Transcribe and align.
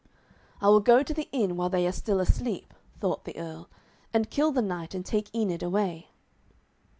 'I 0.61 0.67
will 0.69 0.79
go 0.79 1.03
to 1.03 1.13
the 1.13 1.29
inn 1.31 1.55
while 1.55 1.69
they 1.69 1.85
are 1.85 1.91
still 1.91 2.19
asleep,' 2.19 2.73
thought 2.99 3.23
the 3.23 3.37
Earl, 3.37 3.69
'and 4.11 4.31
kill 4.31 4.51
the 4.51 4.59
knight 4.63 4.95
and 4.95 5.05
take 5.05 5.29
Enid 5.35 5.61
away.' 5.61 6.09